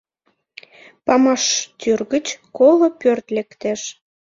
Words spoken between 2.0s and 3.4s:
гыч коло пӧрт